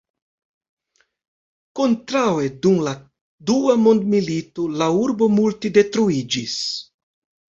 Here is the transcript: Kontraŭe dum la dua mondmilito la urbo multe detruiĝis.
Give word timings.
Kontraŭe 1.79 2.47
dum 2.63 2.79
la 2.87 2.93
dua 3.51 3.75
mondmilito 3.83 4.65
la 4.83 4.89
urbo 5.03 5.27
multe 5.37 5.73
detruiĝis. 5.79 6.57